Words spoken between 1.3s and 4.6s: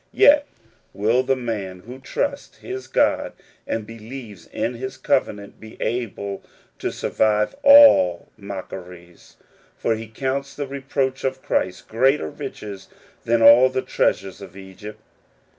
man who trusts his God and believes